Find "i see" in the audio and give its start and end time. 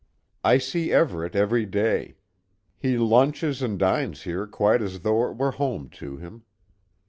0.43-0.91